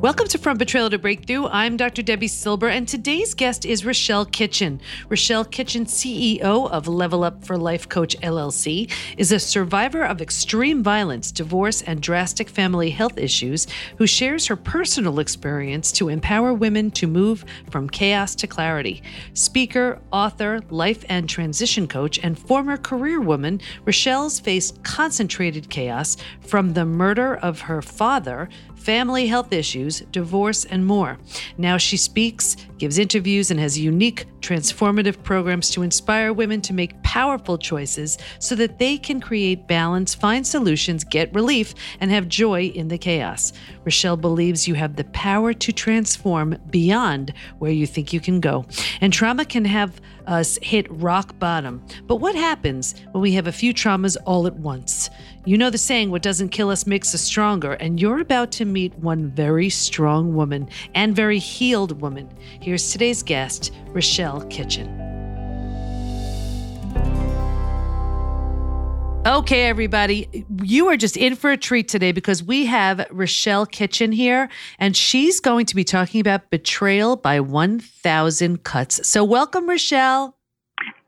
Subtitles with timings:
[0.00, 1.46] Welcome to From Betrayal to Breakthrough.
[1.48, 2.02] I'm Dr.
[2.02, 4.80] Debi Silber, and today's guest is Rochelle Kitchen.
[5.10, 10.82] Rochelle Kitchen, CEO of Level Up for Life Coach LLC, is a survivor of extreme
[10.82, 13.66] violence, divorce, and drastic family health issues
[13.98, 19.02] who shares her personal experience to empower women to move from chaos to clarity.
[19.34, 26.72] Speaker, author, life and transition coach, and former career woman, Rochelle's faced concentrated chaos from
[26.72, 28.48] the murder of her father
[28.80, 31.18] family health issues, divorce, and more.
[31.58, 37.00] Now she speaks, gives interviews, and has unique, transformative programs to inspire women to make
[37.02, 42.64] powerful choices so that they can create balance, find solutions, get relief, and have joy
[42.64, 43.52] in the chaos.
[43.84, 48.64] Rochelle believes you have the power to transform beyond where you think you can go.
[49.00, 51.84] And trauma can have us hit rock bottom.
[52.06, 55.10] But what happens when we have a few traumas all at once?
[55.44, 58.66] You know the saying, what doesn't kill us makes us stronger, and you're about to
[58.66, 62.28] meet one very strong woman and very healed woman.
[62.78, 65.00] Today's guest, Rochelle Kitchen.
[69.26, 74.12] Okay, everybody, you are just in for a treat today because we have Rochelle Kitchen
[74.12, 74.48] here,
[74.78, 79.06] and she's going to be talking about betrayal by 1,000 cuts.
[79.06, 80.36] So, welcome, Rochelle.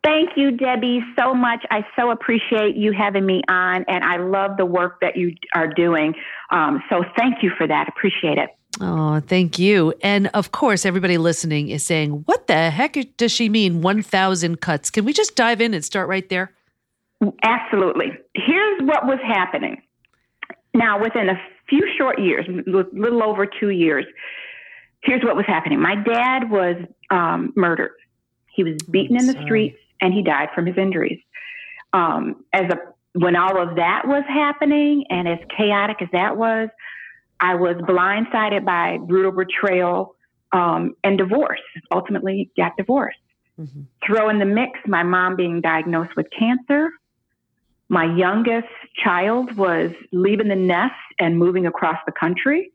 [0.05, 1.65] Thank you, Debi, so much.
[1.71, 5.73] I so appreciate you having me on, and I love the work that you are
[5.73, 6.15] doing.
[6.51, 7.89] Um, so, thank you for that.
[7.89, 8.51] Appreciate it.
[8.81, 9.93] Oh, thank you.
[10.03, 14.91] And of course, everybody listening is saying, What the heck does she mean, 1,000 cuts?
[14.91, 16.53] Can we just dive in and start right there?
[17.43, 18.13] Absolutely.
[18.35, 19.83] Here's what was happening.
[20.75, 24.07] Now, within a few short years, a little over two years,
[25.03, 25.81] here's what was happening.
[25.81, 26.77] My dad was
[27.11, 27.93] um, murdered.
[28.55, 31.21] He was beaten in the streets and he died from his injuries.
[31.93, 32.77] Um, as a
[33.15, 36.71] when all of that was happening and as chaotic as that was,
[37.43, 40.15] I was blindsided by brutal betrayal
[40.53, 41.61] um, and divorce.
[41.91, 43.19] Ultimately, got divorced.
[43.61, 43.83] Mm-hmm.
[44.07, 46.91] Throw in the mix my mom being diagnosed with cancer,
[47.89, 48.69] my youngest
[49.05, 52.73] child was leaving the nest and moving across the country.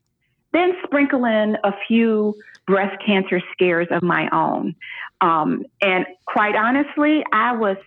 [0.54, 2.36] Then sprinkle in a few
[2.68, 4.76] breast cancer scares of my own.
[5.22, 7.78] Um, and quite honestly, I was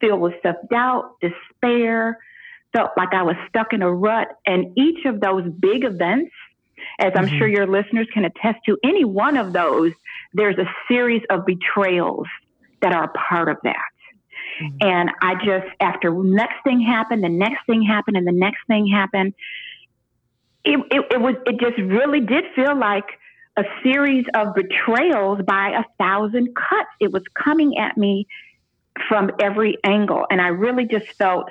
[0.00, 2.18] filled with self doubt, despair,
[2.72, 4.28] felt like I was stuck in a rut.
[4.46, 6.32] And each of those big events,
[6.98, 7.38] as I'm mm-hmm.
[7.38, 9.92] sure your listeners can attest to, any one of those,
[10.32, 12.26] there's a series of betrayals
[12.80, 13.76] that are a part of that.
[14.62, 14.88] Mm-hmm.
[14.88, 18.86] And I just, after next thing happened, the next thing happened, and the next thing
[18.86, 19.34] happened,
[20.64, 23.04] it, it, it was, it just really did feel like
[23.56, 26.88] a series of betrayals by a thousand cuts.
[27.00, 28.26] It was coming at me
[29.08, 30.26] from every angle.
[30.30, 31.48] And I really just felt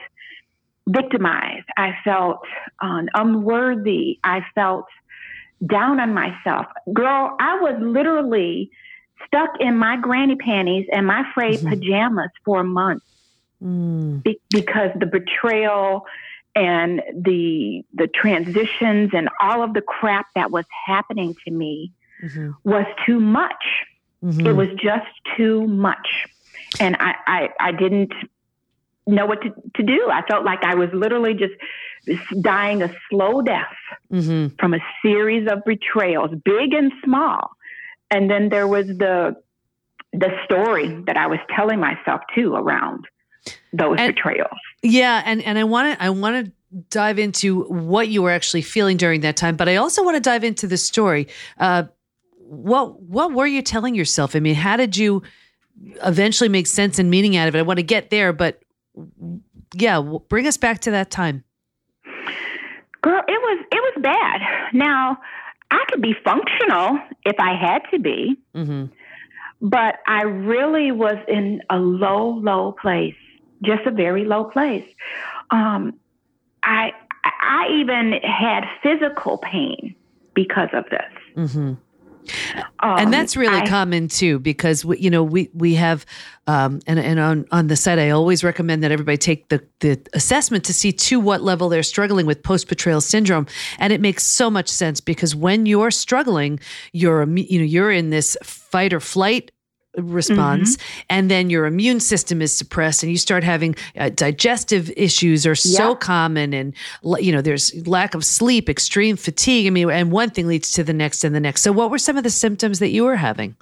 [0.91, 1.67] victimized.
[1.77, 2.41] I felt
[2.79, 4.19] um, unworthy.
[4.23, 4.85] I felt
[5.65, 6.65] down on myself.
[6.93, 8.71] Girl, I was literally
[9.27, 11.69] stuck in my granny panties and my frayed mm-hmm.
[11.69, 13.05] pajamas for months
[13.63, 14.23] mm.
[14.23, 16.05] be- because the betrayal
[16.55, 21.91] and the the transitions and all of the crap that was happening to me
[22.21, 22.51] mm-hmm.
[22.63, 23.63] was too much.
[24.23, 24.47] Mm-hmm.
[24.47, 26.27] It was just too much,
[26.79, 28.13] and I, I I didn't
[29.07, 30.09] know what to, to do.
[30.11, 31.53] I felt like I was literally just
[32.41, 33.75] dying a slow death
[34.11, 34.55] mm-hmm.
[34.59, 37.51] from a series of betrayals, big and small.
[38.09, 39.35] And then there was the
[40.13, 43.05] the story that I was telling myself too around
[43.71, 44.57] those and, betrayals.
[44.83, 46.51] Yeah, and and I want to I want to
[46.89, 50.21] dive into what you were actually feeling during that time, but I also want to
[50.21, 51.27] dive into the story.
[51.57, 51.83] Uh,
[52.37, 54.35] what what were you telling yourself?
[54.35, 55.23] I mean, how did you
[56.03, 57.59] eventually make sense and meaning out of it?
[57.59, 58.61] I want to get there, but
[59.73, 61.43] yeah, bring us back to that time.
[63.01, 64.41] Girl, it was it was bad.
[64.73, 65.17] Now
[65.71, 68.85] I could be functional if I had to be, mm-hmm.
[69.61, 73.15] but I really was in a low, low place,
[73.63, 74.87] just a very low place.
[75.49, 75.99] Um,
[76.63, 76.91] I
[77.23, 79.95] I even had physical pain
[80.33, 81.11] because of this.
[81.35, 81.73] Mm-hmm.
[82.79, 86.05] Um, and that's really I, common too, because we, you know we we have,
[86.47, 89.99] um, and and on on the site, I always recommend that everybody take the the
[90.13, 93.47] assessment to see to what level they're struggling with post betrayal syndrome,
[93.79, 96.59] and it makes so much sense because when you're struggling,
[96.93, 99.51] you're you know you're in this fight or flight
[99.97, 101.05] response mm-hmm.
[101.09, 105.55] and then your immune system is suppressed and you start having uh, digestive issues are
[105.55, 105.95] so yeah.
[105.95, 106.73] common and
[107.19, 110.81] you know there's lack of sleep extreme fatigue i mean and one thing leads to
[110.81, 113.17] the next and the next so what were some of the symptoms that you were
[113.17, 113.53] having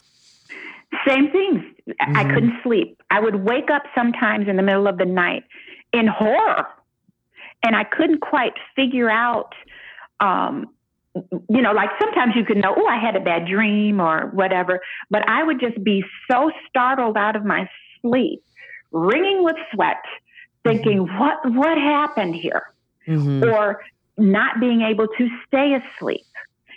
[1.07, 2.15] same things mm-hmm.
[2.15, 5.43] i couldn't sleep i would wake up sometimes in the middle of the night
[5.93, 6.67] in horror
[7.63, 9.55] and i couldn't quite figure out
[10.19, 10.67] um,
[11.49, 14.81] you know, like sometimes you could know, oh, I had a bad dream or whatever,
[15.09, 17.69] but I would just be so startled out of my
[18.01, 18.43] sleep,
[18.91, 20.03] wringing with sweat,
[20.63, 21.19] thinking, mm-hmm.
[21.19, 22.63] what what happened here?
[23.07, 23.43] Mm-hmm.
[23.49, 23.81] Or
[24.17, 26.25] not being able to stay asleep.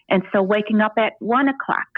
[0.09, 1.89] And so waking up at one o'clock,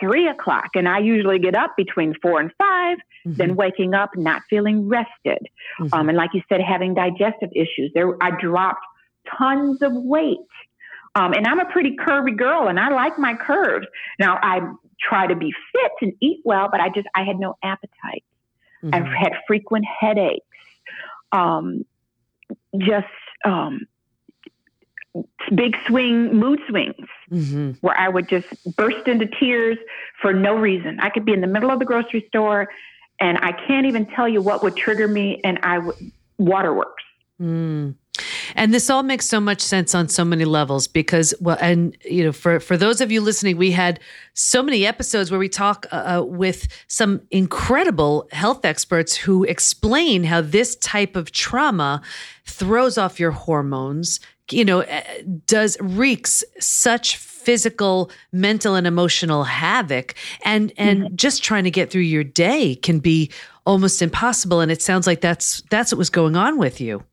[0.00, 3.32] three o'clock, and I usually get up between four and 5 mm-hmm.
[3.34, 5.48] then waking up not feeling rested.
[5.80, 5.92] Mm-hmm.
[5.92, 7.90] Um, and like you said, having digestive issues.
[7.94, 8.84] There, I dropped
[9.38, 10.38] tons of weight.
[11.16, 13.86] Um, and I'm a pretty curvy girl and I like my curves.
[14.18, 14.60] Now I
[15.00, 18.22] try to be fit and eat well, but I just, I had no appetite.
[18.84, 18.94] Mm-hmm.
[18.94, 20.44] I've had frequent headaches.
[21.32, 21.86] Um,
[22.78, 23.06] just,
[23.46, 23.86] um,
[25.54, 26.94] big swing mood swings
[27.30, 27.70] mm-hmm.
[27.80, 28.46] where I would just
[28.76, 29.78] burst into tears
[30.20, 31.00] for no reason.
[31.00, 32.68] I could be in the middle of the grocery store
[33.18, 35.96] and I can't even tell you what would trigger me and I would
[36.36, 37.02] waterworks.
[37.40, 37.94] Mm.
[38.56, 42.24] And this all makes so much sense on so many levels because, well, and you
[42.24, 44.00] know, for for those of you listening, we had
[44.32, 50.24] so many episodes where we talk uh, uh with some incredible health experts who explain
[50.24, 52.00] how this type of trauma
[52.46, 54.20] throws off your hormones,
[54.50, 60.14] you know, eh, does wreaks such physical, mental, and emotional havoc,
[60.46, 61.14] and and mm-hmm.
[61.14, 63.30] just trying to get through your day can be
[63.66, 64.60] almost impossible.
[64.60, 67.04] And it sounds like that's that's what was going on with you.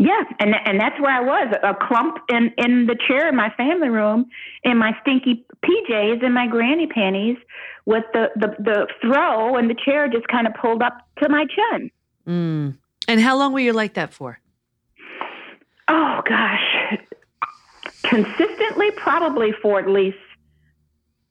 [0.00, 3.50] Yeah, and and that's where I was, a clump in in the chair in my
[3.56, 4.26] family room,
[4.62, 7.36] in my stinky PJs and my granny panties,
[7.84, 11.46] with the the the throw and the chair just kind of pulled up to my
[11.46, 11.90] chin.
[12.28, 12.76] Mm.
[13.08, 14.38] And how long were you like that for?
[15.88, 16.98] Oh gosh,
[18.04, 20.18] consistently, probably for at least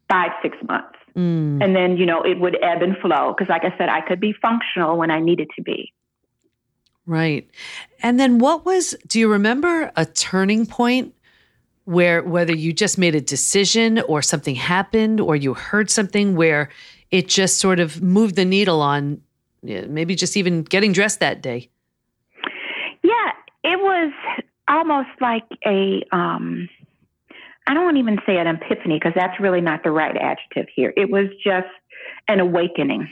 [0.10, 0.98] five, six months.
[1.16, 1.64] Mm.
[1.64, 4.20] And then, you know, it would ebb and flow because, like I said, I could
[4.20, 5.94] be functional when I needed to be.
[7.08, 7.50] Right.
[8.04, 11.16] And then what was, do you remember a turning point
[11.86, 16.70] where whether you just made a decision or something happened or you heard something where
[17.10, 19.22] it just sort of moved the needle on
[19.64, 21.70] maybe just even getting dressed that day?
[23.04, 23.32] Yeah,
[23.64, 24.14] it was
[24.68, 26.68] almost like a um
[27.68, 30.94] I don't even say an epiphany because that's really not the right adjective here.
[30.96, 31.68] It was just
[32.28, 33.10] an awakening,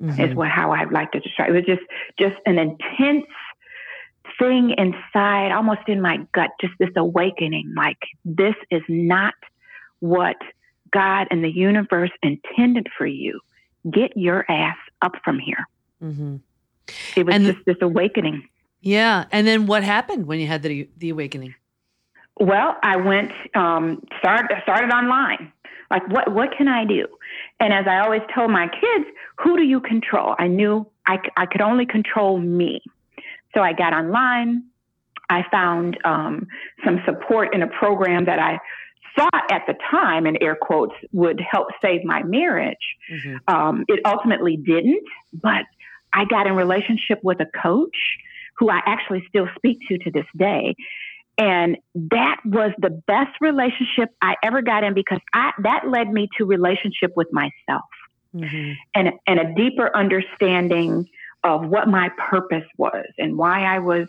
[0.00, 0.20] mm-hmm.
[0.20, 1.50] is what how I'd like to describe.
[1.50, 1.82] It was just
[2.18, 3.26] just an intense
[4.38, 7.74] thing inside, almost in my gut, just this awakening.
[7.76, 9.34] Like this is not
[10.00, 10.36] what
[10.92, 13.40] God and the universe intended for you.
[13.90, 15.66] Get your ass up from here.
[16.02, 16.36] Mm-hmm.
[17.16, 18.48] It was and just this awakening.
[18.80, 19.26] Yeah.
[19.30, 21.54] And then what happened when you had the the awakening?
[22.38, 25.52] Well, I went um, started started online.
[25.90, 27.06] Like what what can I do?
[27.58, 29.06] And as I always told my kids,
[29.38, 30.34] who do you control?
[30.38, 32.82] I knew I, I could only control me.
[33.54, 34.64] So I got online.
[35.28, 36.46] I found um,
[36.84, 38.58] some support in a program that I
[39.16, 42.76] thought at the time, in air quotes, would help save my marriage.
[43.12, 43.54] Mm-hmm.
[43.54, 45.02] Um, it ultimately didn't,
[45.32, 45.64] but
[46.12, 47.96] I got in relationship with a coach
[48.58, 50.74] who I actually still speak to to this day.
[51.40, 56.28] And that was the best relationship I ever got in because I, that led me
[56.36, 57.88] to relationship with myself
[58.36, 58.72] mm-hmm.
[58.94, 61.08] and, and a deeper understanding
[61.42, 64.06] of what my purpose was and why I was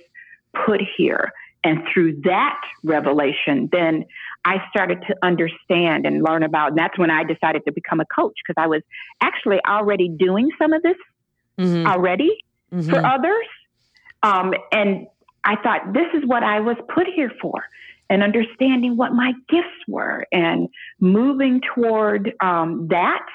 [0.65, 1.31] put here.
[1.63, 4.03] And through that revelation, then
[4.43, 6.71] I started to understand and learn about.
[6.71, 8.81] And that's when I decided to become a coach because I was
[9.21, 10.97] actually already doing some of this
[11.57, 11.87] mm-hmm.
[11.87, 12.89] already mm-hmm.
[12.89, 13.45] for others.
[14.21, 15.07] Um, and
[15.43, 17.65] I thought, this is what I was put here for,
[18.09, 20.69] and understanding what my gifts were and
[20.99, 23.25] moving toward um, that,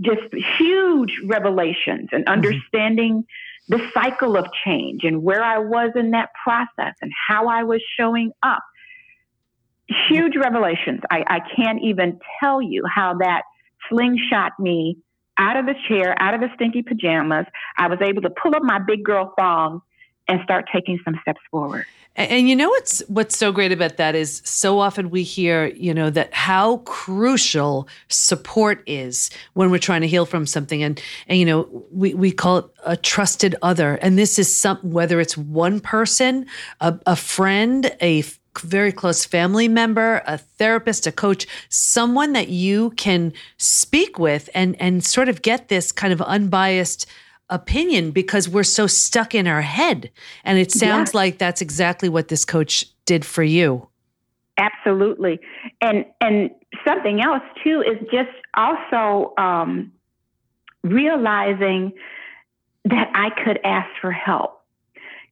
[0.00, 2.32] just huge revelations and mm-hmm.
[2.32, 3.76] understanding mm-hmm.
[3.76, 7.82] the cycle of change and where I was in that process and how I was
[7.96, 8.62] showing up.
[10.08, 11.00] Huge revelations.
[11.10, 13.42] I, I can't even tell you how that
[13.88, 14.98] slingshot me
[15.38, 17.46] out of the chair, out of the stinky pajamas.
[17.78, 19.82] I was able to pull up my big girl thong
[20.28, 21.86] and start taking some steps forward.
[22.16, 25.66] And, and you know what's what's so great about that is so often we hear,
[25.66, 30.82] you know, that how crucial support is when we're trying to heal from something.
[30.82, 33.96] And and you know, we, we call it a trusted other.
[33.96, 36.46] And this is some whether it's one person,
[36.80, 38.24] a, a friend, a
[38.60, 44.80] very close family member, a therapist, a coach, someone that you can speak with and
[44.80, 47.06] and sort of get this kind of unbiased
[47.50, 50.10] opinion because we're so stuck in our head.
[50.44, 51.18] And it sounds yeah.
[51.18, 53.88] like that's exactly what this coach did for you.
[54.58, 55.38] Absolutely.
[55.80, 56.50] And and
[56.86, 59.92] something else too is just also um,
[60.82, 61.92] realizing
[62.84, 64.55] that I could ask for help.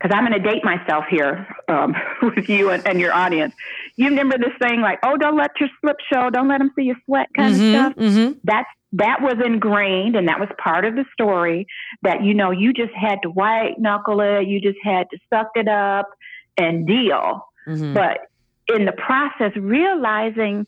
[0.04, 3.54] Because I'm going to date myself here um, with you and, and, your audience.
[3.96, 6.28] You remember this saying like, "Oh, don't let your slip show.
[6.28, 7.94] Don't let them see you sweat," kind mm-hmm, of stuff.
[7.96, 8.38] Mm-hmm.
[8.44, 11.66] That's that was ingrained, and that was part of the story.
[12.02, 14.46] That you know, you just had to white knuckle it.
[14.46, 16.10] You just had to suck it up
[16.58, 17.48] and deal.
[17.66, 17.94] Mm-hmm.
[17.94, 18.28] But
[18.68, 20.66] in the process, realizing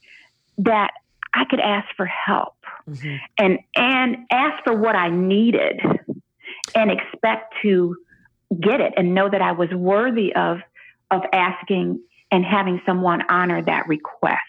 [0.58, 0.92] that
[1.34, 2.54] I could ask for help
[2.88, 3.16] mm-hmm.
[3.36, 5.78] and and ask for what I needed,
[6.74, 7.96] and expect to
[8.60, 10.58] get it and know that I was worthy of
[11.10, 12.00] of asking
[12.30, 14.40] and having someone honor that request.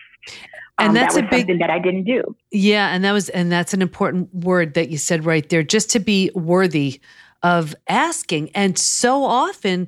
[0.79, 2.35] And um, that's that a big something that I didn't do.
[2.51, 5.63] Yeah, and that was and that's an important word that you said right there.
[5.63, 6.99] Just to be worthy
[7.43, 9.87] of asking, and so often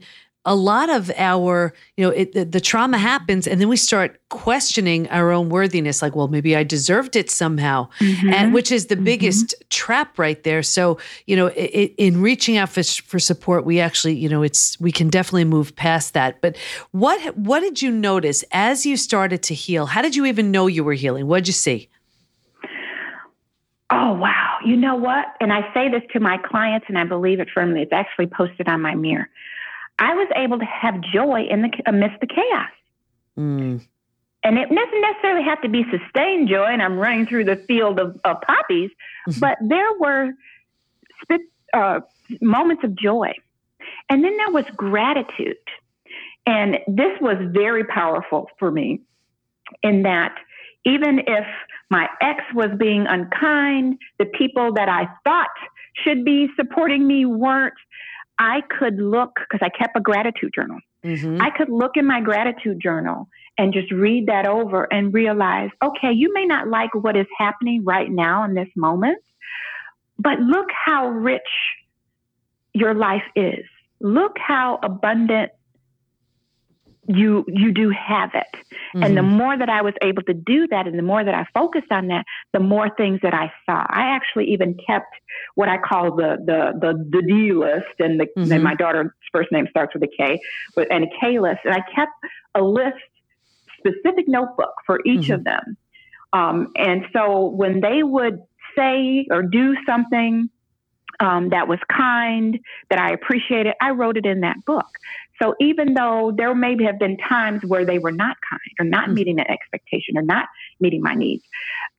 [0.49, 4.19] a lot of our, you know, it, the, the, trauma happens and then we start
[4.29, 7.87] questioning our own worthiness like, well, maybe I deserved it somehow.
[7.99, 8.33] Mm-hmm.
[8.33, 9.03] And which is the mm-hmm.
[9.03, 10.63] biggest trap right there.
[10.63, 14.79] So, you know, it, in reaching out for, for support, we actually, you know, it's,
[14.79, 16.41] we can definitely move past that.
[16.41, 16.57] But
[16.89, 19.85] what, what did you notice as you started to heal?
[19.85, 21.27] How did you even know you were healing?
[21.27, 21.89] What did you see?
[23.91, 24.57] Oh, wow.
[24.65, 25.27] You know what?
[25.39, 27.83] And I say this to my clients and I believe it firmly.
[27.83, 29.29] It's actually posted on my mirror.
[29.99, 32.71] I was able to have joy in the amidst the chaos.
[33.37, 33.85] Mm.
[34.43, 37.99] And it doesn't necessarily have to be sustained joy, and I'm running through the field
[37.99, 38.89] of, of poppies,
[39.27, 39.39] mm-hmm.
[39.39, 40.31] but there were
[41.73, 41.99] uh,
[42.41, 43.33] moments of joy.
[44.09, 45.57] And then there was gratitude.
[46.45, 49.01] And this was very powerful for me
[49.83, 50.35] in that
[50.85, 51.45] even if
[51.89, 55.47] my ex was being unkind, the people that I thought
[56.03, 57.73] should be supporting me weren't,
[58.39, 60.79] I could look, because I kept a gratitude journal.
[61.03, 61.41] Mm-hmm.
[61.41, 63.27] I could look in my gratitude journal
[63.57, 67.83] and just read that over and realize, okay, you may not like what is happening
[67.83, 69.21] right now in this moment,
[70.17, 71.41] but look how rich
[72.73, 73.65] your life is.
[73.99, 75.51] Look how abundant
[77.09, 78.45] you you do have it.
[78.53, 79.03] Mm-hmm.
[79.03, 79.37] And the mm-hmm.
[79.37, 82.07] more that I was able to do that and the more that I focused on
[82.07, 83.85] that, the more things that I saw.
[83.89, 85.13] I actually even kept
[85.55, 88.51] what I call the the the, the D list and the mm-hmm.
[88.51, 90.39] and my daughter's first name starts with a K,
[90.75, 91.61] but and a K list.
[91.65, 92.11] And I kept
[92.53, 92.97] a list
[93.79, 95.33] specific notebook for each mm-hmm.
[95.33, 95.77] of them.
[96.31, 98.39] Um, and so when they would
[98.77, 100.49] say or do something
[101.19, 102.59] um, that was kind,
[102.89, 104.87] that I appreciated, I wrote it in that book.
[105.41, 109.05] So even though there may have been times where they were not kind or not
[109.05, 109.13] mm-hmm.
[109.13, 110.47] meeting that expectation or not
[110.79, 111.43] meeting my needs,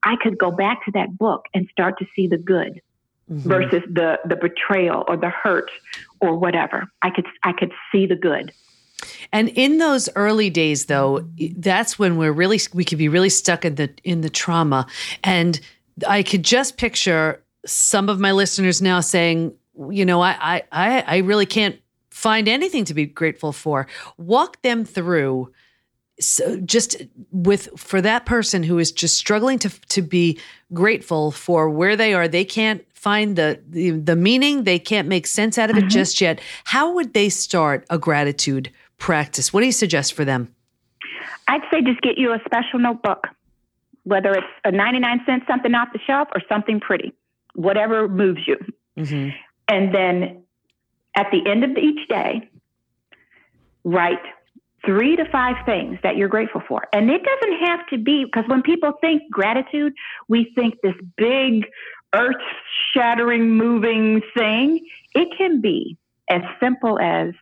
[0.03, 2.81] I could go back to that book and start to see the good
[3.31, 3.49] mm-hmm.
[3.49, 5.71] versus the the betrayal or the hurt
[6.21, 6.91] or whatever.
[7.03, 8.53] I could I could see the good.
[9.33, 13.65] And in those early days though, that's when we're really we could be really stuck
[13.65, 14.87] in the in the trauma
[15.25, 15.61] and
[16.07, 19.55] I could just picture some of my listeners now saying,
[19.91, 23.87] you know, I I I really can't find anything to be grateful for.
[24.17, 25.53] Walk them through
[26.19, 27.03] so just
[27.33, 30.39] with for that person who is just struggling to to be
[30.73, 32.29] grateful for where they are.
[32.29, 34.65] They can't find the the, the meaning.
[34.65, 35.89] They can't make sense out of it mm-hmm.
[35.89, 36.41] just yet.
[36.65, 39.53] How would they start a gratitude practice?
[39.53, 40.55] What do you suggest for them?
[41.49, 43.27] I'd say just get you a special notebook
[44.05, 47.13] whether it's a 99 cent something off the shelf or something pretty
[47.55, 48.57] whatever moves you
[48.99, 49.31] mm-hmm.
[49.69, 50.43] and then
[51.17, 52.49] at the end of each day,
[53.85, 54.23] write
[54.85, 56.87] three to five things that you're grateful for.
[56.93, 59.93] And it doesn't have to be, because when people think gratitude,
[60.29, 61.67] we think this big,
[62.15, 62.37] earth
[62.95, 64.81] shattering, moving thing.
[65.15, 67.35] It can be as simple as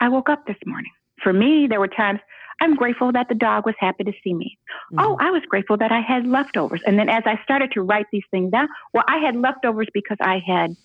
[0.00, 0.92] I woke up this morning.
[1.22, 2.20] For me, there were times
[2.60, 4.58] I'm grateful that the dog was happy to see me.
[4.92, 5.00] Mm-hmm.
[5.00, 6.80] Oh, I was grateful that I had leftovers.
[6.86, 10.16] And then as I started to write these things down, well, I had leftovers because
[10.20, 10.76] I had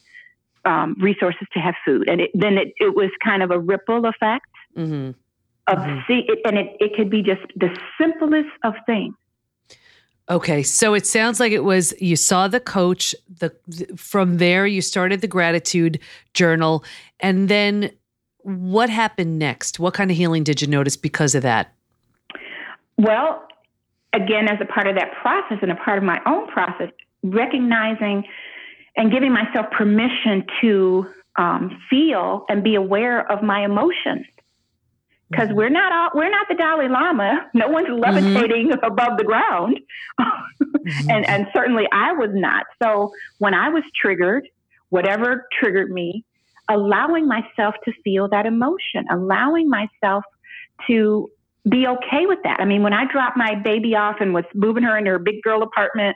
[0.65, 2.09] um, resources to have food.
[2.09, 4.47] And it, then it, it was kind of a ripple effect
[4.77, 5.11] mm-hmm.
[5.67, 5.99] of mm-hmm.
[6.07, 9.15] see it, and it, it could be just the simplest of things.
[10.29, 13.13] Okay, so it sounds like it was you saw the coach.
[13.39, 15.99] The, the from there you started the gratitude
[16.33, 16.85] journal,
[17.19, 17.91] and then
[18.43, 19.79] what happened next?
[19.79, 21.73] What kind of healing did you notice because of that?
[22.97, 23.47] Well,
[24.13, 26.89] again, as a part of that process and a part of my own process,
[27.23, 28.23] recognizing
[28.97, 31.07] and giving myself permission to
[31.37, 34.25] um, feel and be aware of my emotions
[35.29, 35.57] because mm-hmm.
[35.57, 37.49] we're not all, we're not the Dalai Lama.
[37.53, 37.99] No one's mm-hmm.
[37.99, 38.83] levitating mm-hmm.
[38.83, 39.79] above the ground,
[40.19, 41.09] mm-hmm.
[41.09, 42.65] and and certainly I was not.
[42.83, 44.47] So when I was triggered,
[44.89, 46.25] whatever triggered me,
[46.71, 50.23] allowing myself to feel that emotion, allowing myself
[50.87, 51.29] to
[51.69, 52.59] be okay with that.
[52.59, 55.41] I mean, when I dropped my baby off and was moving her into her big
[55.43, 56.15] girl apartment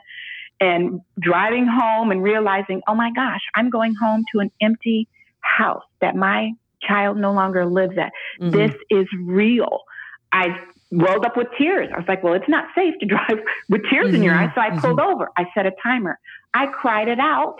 [0.60, 5.08] and driving home and realizing, oh my gosh, I'm going home to an empty
[5.40, 8.12] house that my child no longer lives at.
[8.40, 8.50] Mm-hmm.
[8.50, 9.82] This is real.
[10.32, 10.58] I
[10.90, 11.88] rolled up with tears.
[11.94, 14.16] I was like, well, it's not safe to drive with tears mm-hmm.
[14.16, 14.50] in your eyes.
[14.54, 14.80] So I mm-hmm.
[14.80, 15.28] pulled over.
[15.36, 16.18] I set a timer.
[16.54, 17.56] I cried it out,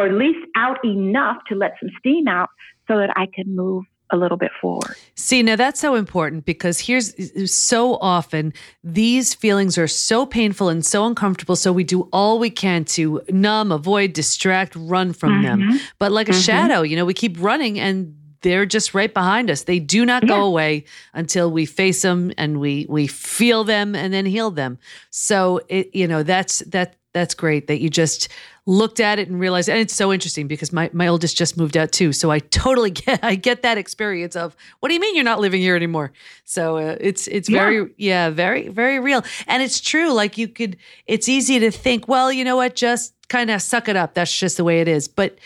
[0.00, 2.48] or at least out enough to let some steam out
[2.88, 4.96] so that I could move a little bit forward.
[5.14, 7.14] See, now that's so important because here's
[7.52, 8.52] so often
[8.82, 11.54] these feelings are so painful and so uncomfortable.
[11.54, 15.68] So we do all we can to numb, avoid, distract, run from mm-hmm.
[15.68, 15.80] them.
[15.98, 16.40] But like a mm-hmm.
[16.40, 19.64] shadow, you know, we keep running and they're just right behind us.
[19.64, 24.14] They do not go away until we face them and we we feel them and
[24.14, 24.78] then heal them.
[25.10, 28.28] So it you know that's that that's great that you just
[28.70, 31.76] looked at it and realized and it's so interesting because my, my oldest just moved
[31.76, 32.12] out too.
[32.12, 35.40] So i totally get i get that experience of what do you mean you're not
[35.40, 36.12] living here anymore?
[36.44, 38.28] So uh, it's it's very yeah.
[38.28, 39.24] yeah very very real.
[39.48, 42.76] And it's true like you could it's easy to think well you know what?
[42.76, 44.14] Just kind of suck it up.
[44.14, 45.08] That's just the way it is.
[45.08, 45.38] But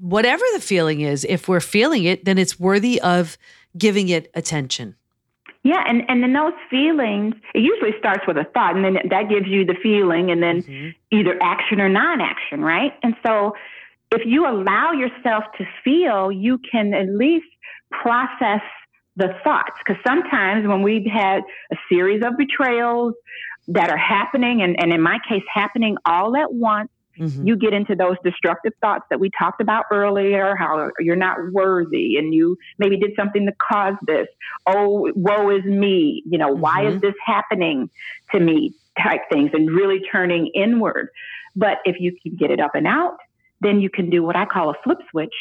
[0.00, 3.36] whatever the feeling is, if we're feeling it, then it's worthy of
[3.76, 4.94] giving it attention.
[5.64, 9.28] Yeah, and, and then those feelings, it usually starts with a thought, and then that
[9.28, 10.90] gives you the feeling, and then mm-hmm.
[11.10, 12.92] either action or non action, right?
[13.02, 13.54] And so
[14.12, 17.46] if you allow yourself to feel, you can at least
[17.90, 18.62] process
[19.16, 19.72] the thoughts.
[19.78, 23.14] Because sometimes when we've had a series of betrayals
[23.66, 27.46] that are happening, and, and in my case, happening all at once, Mm-hmm.
[27.46, 32.16] You get into those destructive thoughts that we talked about earlier, how you're not worthy
[32.16, 34.28] and you maybe did something to cause this.
[34.66, 36.22] Oh, woe is me.
[36.26, 36.60] You know, mm-hmm.
[36.60, 37.00] why is mm-hmm.
[37.00, 37.90] this happening
[38.32, 41.08] to me type things and really turning inward.
[41.56, 43.16] But if you can get it up and out,
[43.60, 45.34] then you can do what I call a flip switch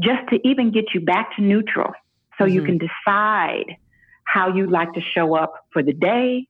[0.00, 1.92] just to even get you back to neutral.
[2.38, 2.54] So mm-hmm.
[2.54, 3.76] you can decide
[4.24, 6.46] how you'd like to show up for the day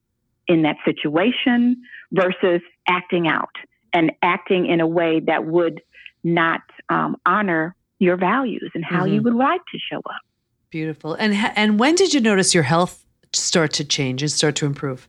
[0.49, 1.83] in that situation
[2.13, 3.55] versus acting out
[3.99, 5.83] and acting in a way that would
[6.23, 9.15] not um, honor your values and how mm-hmm.
[9.15, 10.23] you would like to show up.
[10.71, 11.15] Beautiful.
[11.15, 15.09] And and when did you notice your health start to change and start to improve?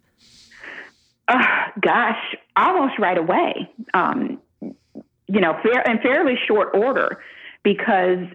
[1.27, 1.45] Uh,
[1.81, 3.69] gosh, almost right away.
[3.93, 7.21] Um, you know, fair in fairly short order,
[7.63, 8.25] because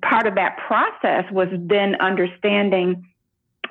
[0.00, 3.04] part of that process was then understanding,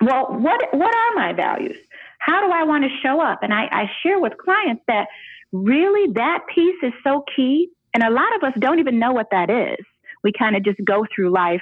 [0.01, 1.77] well, what what are my values?
[2.19, 3.41] How do I want to show up?
[3.41, 5.07] And I, I share with clients that
[5.51, 7.69] really that piece is so key.
[7.93, 9.83] And a lot of us don't even know what that is.
[10.23, 11.61] We kind of just go through life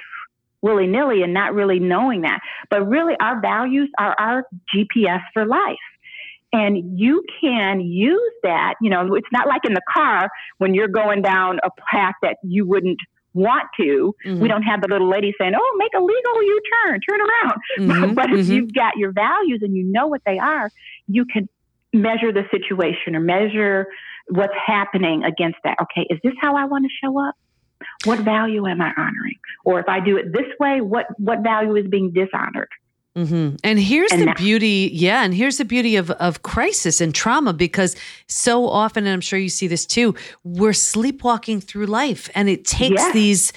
[0.62, 2.40] willy nilly and not really knowing that.
[2.70, 4.44] But really, our values are our
[4.74, 5.76] GPS for life.
[6.52, 8.74] And you can use that.
[8.80, 12.36] You know, it's not like in the car when you're going down a path that
[12.42, 12.98] you wouldn't
[13.34, 14.14] want to.
[14.24, 14.40] Mm-hmm.
[14.40, 18.14] We don't have the little lady saying, "Oh, make a legal U-turn, turn around." Mm-hmm.
[18.14, 18.52] but if mm-hmm.
[18.52, 20.70] you've got your values and you know what they are,
[21.08, 21.48] you can
[22.02, 23.86] measure the situation or measure
[24.28, 25.76] what's happening against that.
[25.80, 27.34] Okay, is this how I want to show up?
[28.04, 29.38] What value am I honoring?
[29.64, 32.68] Or if I do it this way, what what value is being dishonored?
[33.16, 33.56] Mm-hmm.
[33.64, 37.14] And here's and the that, beauty, yeah, and here's the beauty of of crisis and
[37.14, 37.96] trauma because
[38.28, 42.64] so often, and I'm sure you see this too, we're sleepwalking through life, and it
[42.64, 43.12] takes yes.
[43.14, 43.52] these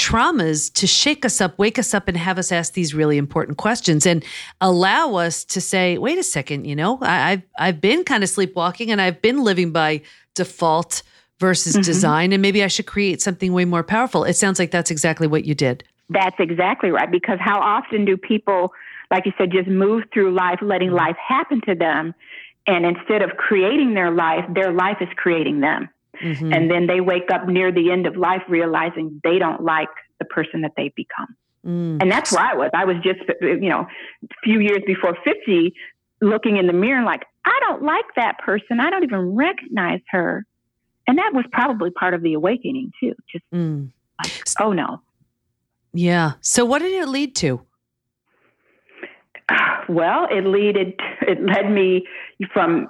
[0.00, 3.58] traumas to shake us up, wake us up, and have us ask these really important
[3.58, 4.24] questions and
[4.60, 8.30] allow us to say, wait a second, you know, I, have I've been kind of
[8.30, 10.00] sleepwalking and I've been living by
[10.34, 11.02] default
[11.38, 11.82] versus mm-hmm.
[11.82, 14.24] design, and maybe I should create something way more powerful.
[14.24, 15.84] It sounds like that's exactly what you did.
[16.08, 17.10] That's exactly right.
[17.10, 18.72] Because how often do people,
[19.10, 22.14] like you said, just move through life, letting life happen to them?
[22.66, 25.88] And instead of creating their life, their life is creating them.
[26.22, 26.52] Mm-hmm.
[26.52, 30.24] And then they wake up near the end of life realizing they don't like the
[30.24, 31.36] person that they've become.
[31.66, 32.00] Mm.
[32.00, 32.70] And that's where I was.
[32.74, 33.86] I was just, you know,
[34.24, 35.74] a few years before 50,
[36.20, 38.80] looking in the mirror and like, I don't like that person.
[38.80, 40.44] I don't even recognize her.
[41.06, 43.14] And that was probably part of the awakening too.
[43.30, 43.90] Just mm.
[44.22, 45.00] like, oh no.
[45.92, 46.32] Yeah.
[46.40, 47.60] So what did it lead to?
[49.88, 52.06] Well, it leaded it led me
[52.52, 52.88] from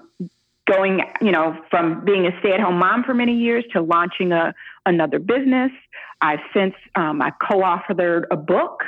[0.71, 4.55] going, you know, from being a stay-at-home mom for many years to launching a
[4.87, 5.73] another business.
[6.21, 8.85] I've since um, I co-authored a book.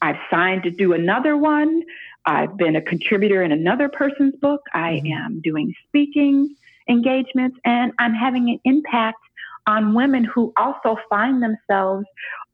[0.00, 1.82] I've signed to do another one.
[2.26, 4.62] I've been a contributor in another person's book.
[4.72, 5.12] I mm-hmm.
[5.12, 6.54] am doing speaking
[6.88, 9.18] engagements, and I'm having an impact
[9.66, 12.06] on women who also find themselves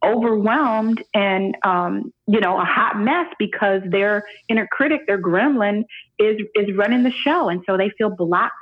[0.02, 5.84] overwhelmed and um, you know a hot mess because their inner critic, their gremlin,
[6.18, 8.54] is is running the show, and so they feel blocked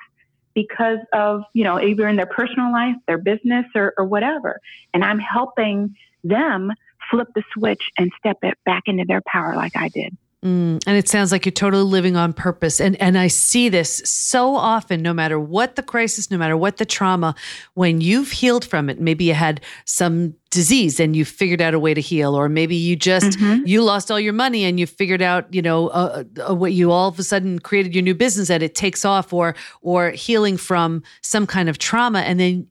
[0.59, 4.61] because of, you know, either in their personal life, their business, or, or whatever.
[4.93, 5.95] And I'm helping
[6.25, 6.73] them
[7.13, 10.17] flip the switch and step it back into their power like I did.
[10.45, 12.81] Mm, and it sounds like you're totally living on purpose.
[12.81, 16.77] And and I see this so often, no matter what the crisis, no matter what
[16.77, 17.37] the trauma,
[17.75, 21.79] when you've healed from it, maybe you had some disease and you figured out a
[21.79, 23.67] way to heal or maybe you just mm-hmm.
[23.67, 26.91] you lost all your money and you figured out you know uh, uh, what you
[26.91, 30.57] all of a sudden created your new business that it takes off or or healing
[30.57, 32.21] from some kind of trauma.
[32.21, 32.67] And then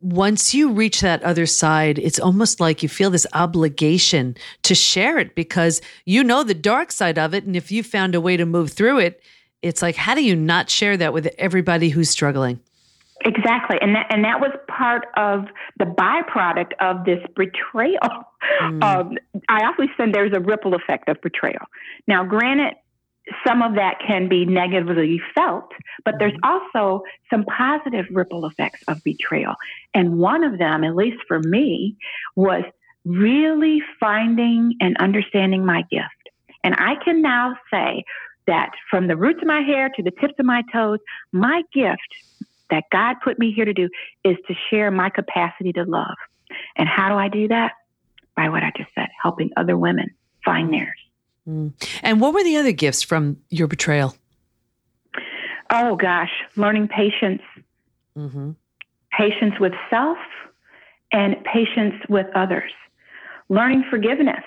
[0.00, 5.18] once you reach that other side it's almost like you feel this obligation to share
[5.18, 7.44] it because you know the dark side of it.
[7.44, 9.22] And if you found a way to move through it
[9.62, 12.60] it's like how do you not share that with everybody who's struggling
[13.24, 15.44] Exactly, and that and that was part of
[15.78, 18.00] the byproduct of this betrayal.
[18.60, 18.82] Mm.
[18.82, 19.16] Um,
[19.48, 21.64] I always say there's a ripple effect of betrayal.
[22.08, 22.74] Now, granted,
[23.46, 25.70] some of that can be negatively felt,
[26.04, 26.74] but there's mm-hmm.
[26.80, 29.54] also some positive ripple effects of betrayal.
[29.94, 31.96] And one of them, at least for me,
[32.34, 32.64] was
[33.04, 36.30] really finding and understanding my gift.
[36.64, 38.04] And I can now say
[38.46, 40.98] that from the roots of my hair to the tips of my toes,
[41.32, 42.00] my gift
[42.72, 43.88] that God put me here to do
[44.24, 46.16] is to share my capacity to love.
[46.76, 47.72] And how do I do that?
[48.34, 50.08] By what I just said, helping other women
[50.42, 50.98] find theirs.
[51.46, 51.74] Mm.
[52.02, 54.16] And what were the other gifts from your betrayal?
[55.70, 57.42] Oh gosh, learning patience,
[58.16, 58.52] mm-hmm.
[59.10, 60.18] patience with self,
[61.12, 62.72] and patience with others.
[63.50, 64.44] Learning forgiveness.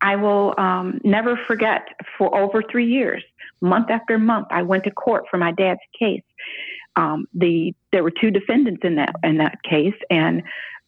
[0.00, 3.24] I will um, never forget for over three years,
[3.60, 6.22] month after month, I went to court for my dad's case
[6.96, 10.42] um, the there were two defendants in that in that case, and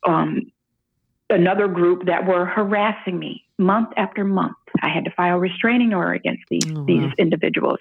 [0.07, 0.53] um,
[1.31, 4.57] another group that were harassing me month after month.
[4.83, 6.85] I had to file restraining order against these oh, wow.
[6.87, 7.79] these individuals,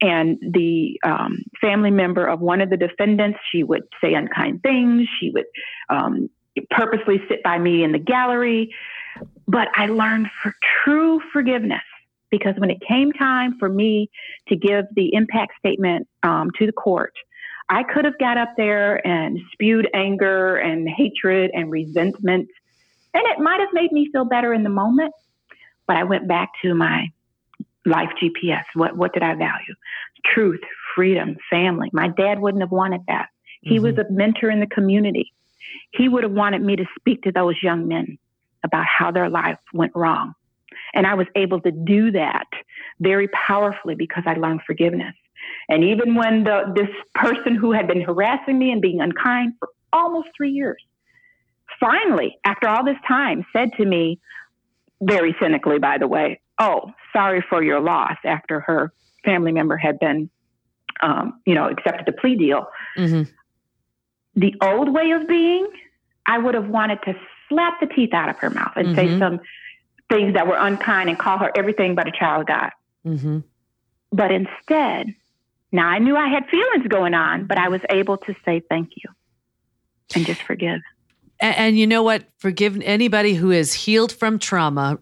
[0.00, 5.08] and the um, family member of one of the defendants, she would say unkind things.
[5.20, 5.46] She would
[5.88, 6.30] um,
[6.70, 8.74] purposely sit by me in the gallery,
[9.46, 11.82] but I learned for true forgiveness
[12.30, 14.10] because when it came time for me
[14.48, 17.14] to give the impact statement um, to the court,
[17.70, 22.48] I could have got up there and spewed anger and hatred and resentment,
[23.14, 25.12] and it might have made me feel better in the moment.
[25.86, 27.08] But I went back to my
[27.84, 28.64] life GPS.
[28.74, 29.74] What what did I value?
[30.24, 30.60] Truth,
[30.94, 31.90] freedom, family.
[31.92, 33.28] My dad wouldn't have wanted that.
[33.62, 33.84] He mm-hmm.
[33.84, 35.32] was a mentor in the community.
[35.92, 38.18] He would have wanted me to speak to those young men
[38.64, 40.34] about how their life went wrong.
[40.94, 42.46] And I was able to do that
[43.00, 45.14] very powerfully because I learned forgiveness.
[45.68, 49.68] And even when the, this person who had been harassing me and being unkind for
[49.92, 50.82] almost three years,
[51.78, 54.20] finally, after all this time, said to me,
[55.00, 58.92] very cynically, by the way, oh, sorry for your loss after her
[59.24, 60.28] family member had been,
[61.00, 62.66] um, you know, accepted a plea deal.
[62.96, 63.30] Mm-hmm.
[64.36, 65.68] The old way of being,
[66.26, 67.14] I would have wanted to
[67.48, 68.96] slap the teeth out of her mouth and mm-hmm.
[68.96, 69.40] say some
[70.10, 72.70] things that were unkind and call her everything but a child of God.
[73.06, 73.38] Mm-hmm.
[74.12, 75.14] But instead,
[75.72, 78.90] now I knew I had feelings going on, but I was able to say thank
[78.96, 79.10] you
[80.14, 80.80] and just forgive.
[81.40, 82.24] And, and, you know what?
[82.38, 84.98] Forgive anybody who has healed from trauma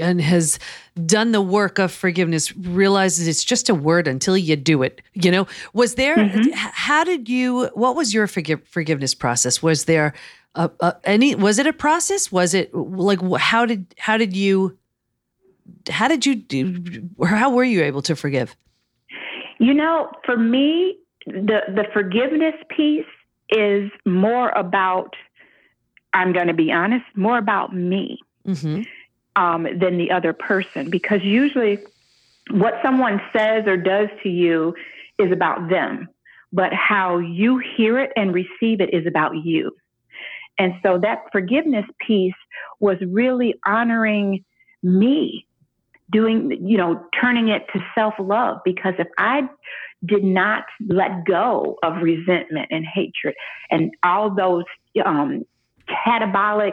[0.00, 0.58] and has
[1.04, 5.00] done the work of forgiveness realizes it's just a word until you do it.
[5.14, 6.50] You know, was there, mm-hmm.
[6.52, 9.62] how did you, what was your forgive, forgiveness process?
[9.62, 10.12] Was there
[10.54, 12.30] a, a, any, was it a process?
[12.30, 14.78] Was it like, how did, how did you,
[15.88, 18.54] how did you do, how were you able to forgive?
[19.60, 20.96] You know, for me,
[21.26, 23.04] the the forgiveness piece
[23.50, 25.14] is more about.
[26.12, 28.82] I'm going to be honest, more about me mm-hmm.
[29.40, 31.78] um, than the other person, because usually,
[32.50, 34.74] what someone says or does to you
[35.20, 36.08] is about them,
[36.52, 39.70] but how you hear it and receive it is about you.
[40.58, 42.34] And so that forgiveness piece
[42.80, 44.44] was really honoring
[44.82, 45.46] me
[46.10, 48.58] doing, you know, turning it to self love.
[48.64, 49.48] Because if I
[50.04, 53.34] did not let go of resentment and hatred
[53.70, 54.64] and all those
[55.04, 55.44] um,
[55.88, 56.72] catabolic,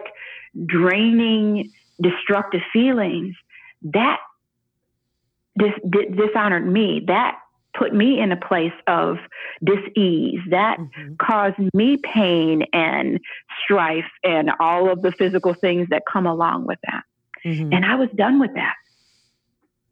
[0.66, 1.72] draining,
[2.02, 3.36] destructive feelings,
[3.82, 4.20] that
[5.58, 7.04] dis- dishonored me.
[7.08, 7.38] That
[7.78, 9.18] put me in a place of
[9.64, 11.14] dis-ease that mm-hmm.
[11.22, 13.20] caused me pain and
[13.64, 17.04] strife and all of the physical things that come along with that
[17.46, 17.72] mm-hmm.
[17.72, 18.74] and i was done with that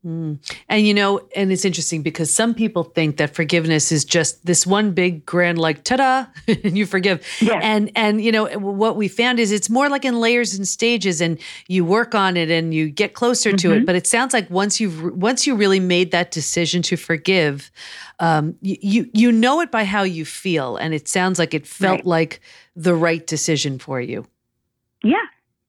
[0.06, 0.38] Mm.
[0.70, 4.68] And you know, and it's interesting because some people think that forgiveness is just this
[4.68, 7.26] one big grand like ta-da and you forgive.
[7.42, 7.60] Yeah.
[7.62, 11.22] And and you know, what we found is it's more like in layers and stages
[11.22, 13.58] and you work on it and you get closer mm-hmm.
[13.58, 13.86] to it, mm-hmm.
[13.86, 17.72] but it sounds like once you've once you really made that decision to forgive,
[18.20, 21.98] um, you you know it by how you feel and it sounds like it felt
[21.98, 22.06] right.
[22.06, 22.42] like
[22.76, 24.28] the right decision for you.
[25.04, 25.18] Yeah.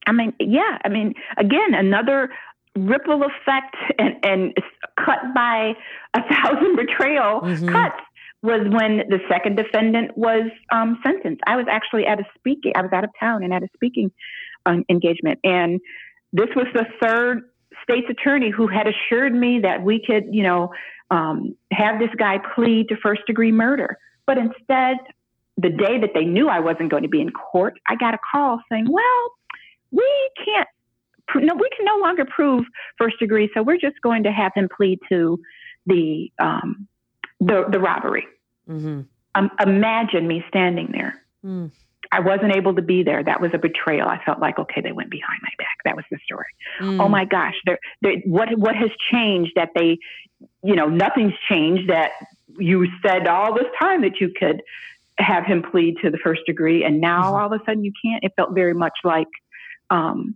[0.05, 0.77] I mean, yeah.
[0.85, 2.29] I mean, again, another
[2.77, 4.53] ripple effect and, and
[4.97, 5.73] cut by
[6.13, 7.69] a thousand betrayal mm-hmm.
[7.69, 8.01] cuts
[8.43, 11.41] was when the second defendant was um, sentenced.
[11.47, 14.11] I was actually at a speaking, I was out of town and at a speaking
[14.65, 15.39] um, engagement.
[15.43, 15.79] And
[16.33, 17.49] this was the third
[17.83, 20.71] state's attorney who had assured me that we could, you know,
[21.09, 23.97] um, have this guy plead to first degree murder.
[24.25, 24.97] But instead,
[25.57, 28.19] the day that they knew I wasn't going to be in court, I got a
[28.31, 29.31] call saying, well,
[29.91, 30.67] we can't,
[31.35, 32.65] no, we can no longer prove
[32.97, 35.39] first degree, so we're just going to have him plead to
[35.85, 36.87] the um,
[37.39, 38.25] the, the robbery.
[38.69, 39.01] Mm-hmm.
[39.35, 41.21] Um, imagine me standing there.
[41.45, 41.71] Mm.
[42.11, 43.23] I wasn't able to be there.
[43.23, 44.07] That was a betrayal.
[44.07, 45.77] I felt like, okay, they went behind my back.
[45.83, 46.47] That was the story.
[46.79, 47.01] Mm.
[47.01, 49.53] Oh my gosh, they're, they're, what what has changed?
[49.55, 49.97] That they,
[50.63, 51.89] you know, nothing's changed.
[51.89, 52.11] That
[52.57, 54.61] you said all this time that you could
[55.19, 57.35] have him plead to the first degree, and now mm-hmm.
[57.35, 58.23] all of a sudden you can't.
[58.23, 59.27] It felt very much like
[59.89, 60.35] um,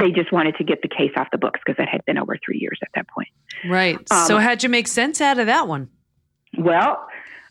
[0.00, 2.36] they just wanted to get the case off the books because it had been over
[2.44, 3.28] three years at that point.
[3.64, 3.98] Right.
[4.10, 5.88] Um, so how'd you make sense out of that one?
[6.58, 7.06] Well,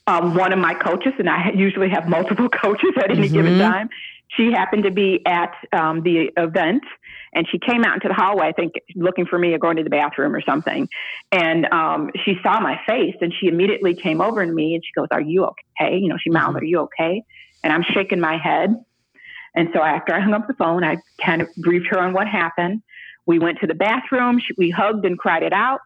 [0.07, 3.33] um, one of my coaches, and I usually have multiple coaches at any mm-hmm.
[3.33, 3.89] given time.
[4.35, 6.83] She happened to be at um, the event,
[7.33, 9.83] and she came out into the hallway, I think, looking for me or going to
[9.83, 10.87] the bathroom or something.
[11.31, 14.91] And um, she saw my face, and she immediately came over to me and she
[14.99, 16.63] goes, "Are you okay?" You know, she mouthed, mm-hmm.
[16.63, 17.23] "Are you okay?"
[17.63, 18.75] And I'm shaking my head.
[19.55, 22.27] And so after I hung up the phone, I kind of briefed her on what
[22.27, 22.81] happened.
[23.25, 24.39] We went to the bathroom.
[24.39, 25.81] She, we hugged and cried it out.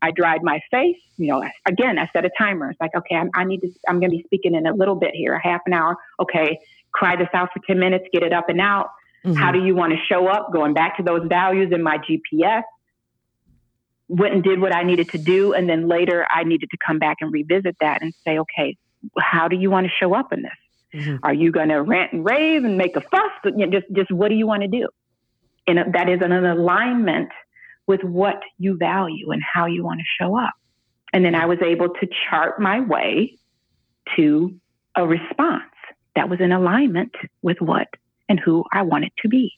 [0.00, 0.96] I dried my face.
[1.16, 2.70] You know, again, I set a timer.
[2.70, 4.94] It's like, okay, I'm, i need to, I'm going to be speaking in a little
[4.94, 5.96] bit here, a half an hour.
[6.20, 6.58] Okay,
[6.92, 8.90] cry this out for 10 minutes, get it up and out.
[9.24, 9.36] Mm-hmm.
[9.36, 10.52] How do you want to show up?
[10.52, 12.62] Going back to those values in my GPS.
[14.08, 15.52] Went and did what I needed to do.
[15.52, 18.76] And then later I needed to come back and revisit that and say, okay,
[19.18, 20.52] how do you want to show up in this?
[20.98, 21.16] Mm-hmm.
[21.22, 23.30] Are you going to rant and rave and make a fuss?
[23.44, 24.88] You know, just, just what do you want to do?
[25.66, 27.30] And that is an alignment
[27.86, 30.54] with what you value and how you want to show up.
[31.12, 33.38] And then I was able to chart my way
[34.16, 34.54] to
[34.94, 35.62] a response
[36.14, 37.88] that was in alignment with what
[38.28, 39.52] and who I wanted to be.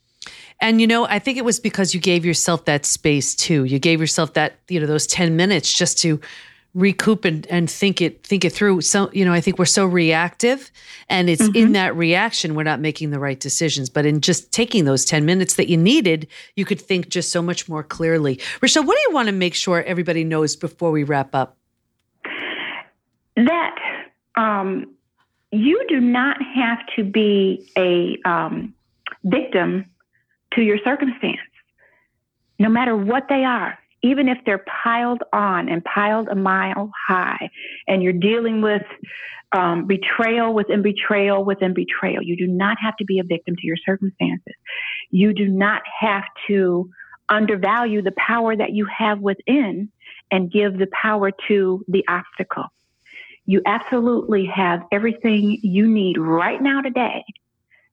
[0.61, 3.64] And you know, I think it was because you gave yourself that space too.
[3.64, 6.20] You gave yourself that, you know, those 10 minutes just to
[6.74, 8.80] recoup and, and think it think it through.
[8.83, 10.70] So you know i think we're so reactive
[11.09, 11.56] and it's mm-hmm.
[11.56, 13.90] in that reaction we're not making the right decisions.
[13.90, 17.42] But in just taking those 10 minutes that you needed you could think just so
[17.42, 18.40] much more clearly.
[18.62, 21.56] Rochelle what do you want to make sure everybody knows before we wrap up?
[23.37, 23.76] That
[24.37, 24.94] um,
[25.50, 28.74] you do not have to be a um,
[29.24, 29.87] victim
[30.54, 31.38] to your circumstance
[32.61, 37.50] no matter what they are even if they're piled on and piled a mile high,
[37.86, 38.82] and you're dealing with
[39.52, 43.66] um, betrayal within betrayal within betrayal, you do not have to be a victim to
[43.66, 44.54] your circumstances.
[45.10, 46.88] You do not have to
[47.28, 49.90] undervalue the power that you have within
[50.30, 52.66] and give the power to the obstacle.
[53.46, 57.24] You absolutely have everything you need right now today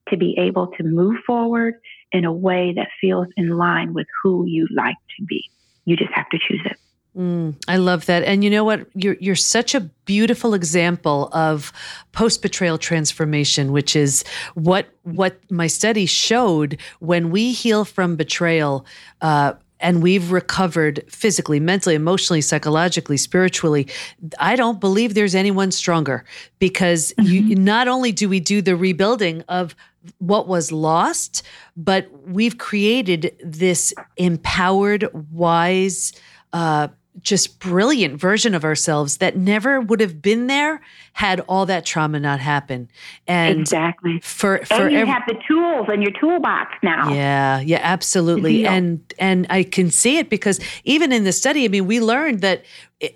[0.08, 1.74] to be able to move forward
[2.12, 5.50] in a way that feels in line with who you like to be.
[5.88, 6.76] You just have to choose it.
[7.16, 8.24] Mm, I love that.
[8.24, 8.86] And you know what?
[8.94, 11.72] You're you're such a beautiful example of
[12.12, 14.22] post betrayal transformation, which is
[14.52, 18.84] what what my study showed when we heal from betrayal.
[19.22, 23.86] Uh, and we've recovered physically, mentally, emotionally, psychologically, spiritually.
[24.38, 26.24] I don't believe there's anyone stronger
[26.58, 27.48] because mm-hmm.
[27.48, 29.74] you, not only do we do the rebuilding of
[30.18, 31.42] what was lost,
[31.76, 36.12] but we've created this empowered, wise,
[36.52, 36.88] uh,
[37.22, 40.80] just brilliant version of ourselves that never would have been there
[41.14, 42.88] had all that trauma not happened.
[43.26, 47.12] And exactly for for and you have the tools in your toolbox now.
[47.12, 48.66] Yeah, yeah, absolutely.
[48.66, 52.40] And and I can see it because even in the study, I mean, we learned
[52.42, 52.64] that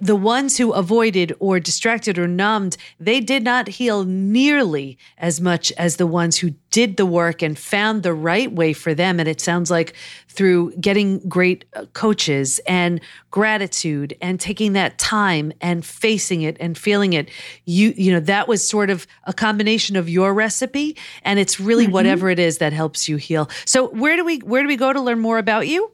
[0.00, 5.72] the ones who avoided or distracted or numbed, they did not heal nearly as much
[5.72, 9.18] as the ones who did the work and found the right way for them.
[9.18, 9.94] And it sounds like
[10.28, 16.78] through getting great uh, coaches and gratitude and taking that time and facing it and
[16.78, 17.28] feeling it,
[17.64, 21.84] you you know that was sort of a combination of your recipe, and it's really
[21.84, 21.92] mm-hmm.
[21.92, 23.50] whatever it is that helps you heal.
[23.64, 25.90] So where do we where do we go to learn more about you?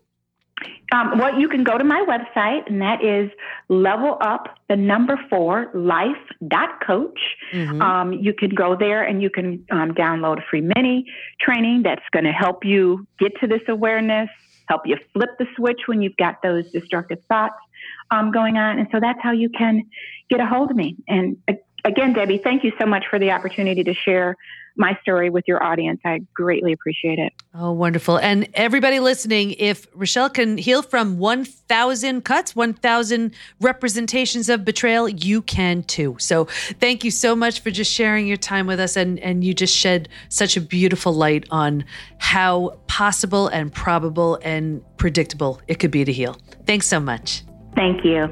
[0.93, 3.31] Um, well, you can go to my website, and that is
[3.69, 6.17] level up the number four life
[6.49, 7.19] dot coach.
[7.53, 7.83] Mm-hmm.
[7.83, 11.05] Um, you can go there and you can um, download a free mini
[11.41, 14.31] training that's going to help you get to this awareness,
[14.67, 17.57] help you flip the switch when you've got those destructive thoughts
[18.11, 18.79] um, going on.
[18.79, 19.83] And so that's how you can
[20.31, 20.97] get a hold of me.
[21.07, 21.53] And uh,
[21.89, 24.37] again, Debi, thank you so much for the opportunity to share
[24.77, 26.01] my story with your audience.
[26.05, 27.33] I greatly appreciate it.
[27.53, 28.17] Oh, wonderful.
[28.19, 35.43] And everybody listening, if Rochelle can heal from 1,000 cuts, 1,000 representations of betrayal, you
[35.43, 36.17] can too.
[36.21, 36.45] So
[36.79, 38.97] thank you so much for just sharing your time with us.
[38.97, 41.85] And, and you just shed such a beautiful light on
[42.19, 46.39] how possible and probable and predictable it could be to heal.
[46.67, 47.43] Thanks so much.
[47.75, 48.29] Thank you.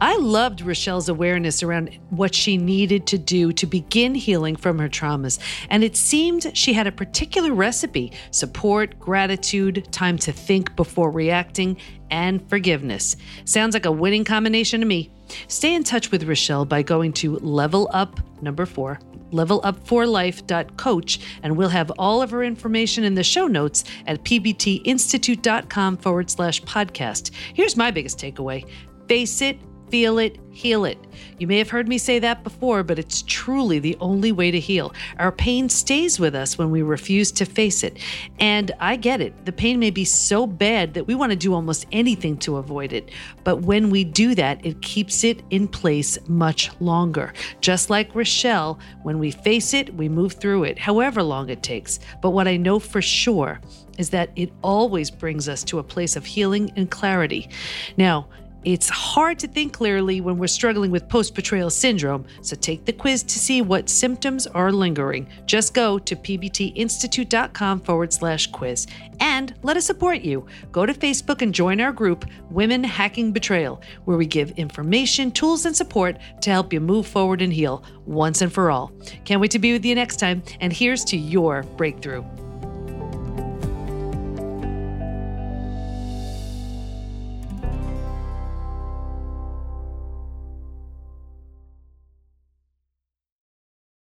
[0.00, 4.88] I loved Rochelle's awareness around what she needed to do to begin healing from her
[4.88, 5.38] traumas.
[5.70, 11.78] And it seemed she had a particular recipe support, gratitude, time to think before reacting,
[12.10, 13.16] and forgiveness.
[13.44, 15.10] Sounds like a winning combination to me.
[15.48, 18.98] Stay in touch with Rochelle by going to level up number four,
[19.32, 26.30] levelupforlife.coach, and we'll have all of her information in the show notes at pbtinstitute.com forward
[26.30, 27.32] slash podcast.
[27.52, 28.64] Here's my biggest takeaway
[29.08, 29.58] face it,
[29.90, 30.98] feel it, heal it.
[31.38, 34.58] You may have heard me say that before, but it's truly the only way to
[34.58, 34.92] heal.
[35.18, 37.98] Our pain stays with us when we refuse to face it.
[38.40, 39.44] And I get it.
[39.44, 42.92] The pain may be so bad that we want to do almost anything to avoid
[42.92, 43.10] it.
[43.44, 47.32] But when we do that, it keeps it in place much longer.
[47.60, 52.00] Just like Rochelle, when we face it, we move through it, however long it takes.
[52.20, 53.60] But what I know for sure
[53.98, 57.48] is that it always brings us to a place of healing and clarity.
[57.96, 58.28] Now,
[58.68, 62.92] it's hard to think clearly when we're struggling with post betrayal syndrome, so take the
[62.92, 65.26] quiz to see what symptoms are lingering.
[65.46, 68.86] Just go to pbtinstitute.com forward slash quiz
[69.20, 70.46] and let us support you.
[70.70, 75.64] Go to Facebook and join our group, Women Hacking Betrayal, where we give information, tools,
[75.64, 78.92] and support to help you move forward and heal once and for all.
[79.24, 82.22] Can't wait to be with you next time, and here's to your breakthrough.